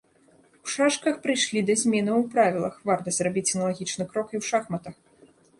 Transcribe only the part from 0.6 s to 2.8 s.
У шашках прыйшлі да зменаў у правілах,